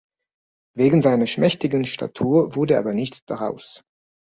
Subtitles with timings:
[0.75, 3.83] Wegen seiner schmächtigen Statur wurde aber nichts daraus.